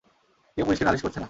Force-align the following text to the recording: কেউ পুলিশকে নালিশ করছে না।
কেউ 0.57 0.63
পুলিশকে 0.65 0.85
নালিশ 0.85 1.01
করছে 1.01 1.17
না। 1.17 1.19